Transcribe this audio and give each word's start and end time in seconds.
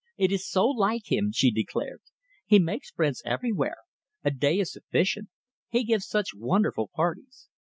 "It 0.17 0.31
is 0.31 0.49
so 0.49 0.65
like 0.65 1.11
him," 1.11 1.31
she 1.31 1.51
declared. 1.51 2.01
"He 2.47 2.57
makes 2.57 2.89
friends 2.89 3.21
everywhere. 3.23 3.75
A 4.23 4.31
day 4.31 4.57
is 4.57 4.73
sufficient. 4.73 5.29
He 5.69 5.83
gives 5.83 6.07
such 6.07 6.33
wonderful 6.33 6.87
parties. 6.91 7.49